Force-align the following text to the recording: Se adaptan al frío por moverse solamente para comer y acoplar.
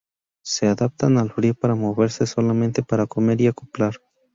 Se 0.43 0.65
adaptan 0.67 1.19
al 1.19 1.29
frío 1.31 1.53
por 1.53 1.75
moverse 1.75 2.25
solamente 2.25 2.81
para 2.81 3.05
comer 3.05 3.39
y 3.41 3.45
acoplar. 3.45 3.97